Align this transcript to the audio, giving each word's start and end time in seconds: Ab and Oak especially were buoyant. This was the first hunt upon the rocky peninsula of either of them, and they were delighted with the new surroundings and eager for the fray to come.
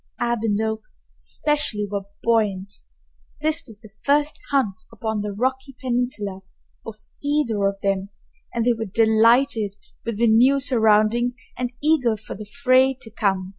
Ab 0.19 0.39
and 0.41 0.59
Oak 0.59 0.81
especially 1.15 1.87
were 1.87 2.05
buoyant. 2.23 2.73
This 3.41 3.63
was 3.67 3.79
the 3.81 3.91
first 4.01 4.39
hunt 4.49 4.83
upon 4.91 5.21
the 5.21 5.31
rocky 5.31 5.75
peninsula 5.79 6.41
of 6.83 6.95
either 7.23 7.67
of 7.67 7.79
them, 7.81 8.09
and 8.51 8.65
they 8.65 8.73
were 8.73 8.85
delighted 8.85 9.77
with 10.03 10.17
the 10.17 10.25
new 10.25 10.59
surroundings 10.59 11.35
and 11.55 11.71
eager 11.83 12.17
for 12.17 12.33
the 12.33 12.45
fray 12.47 12.95
to 12.99 13.11
come. 13.11 13.49